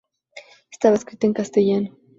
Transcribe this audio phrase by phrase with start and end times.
[0.71, 1.95] Estaba escrita en castellano.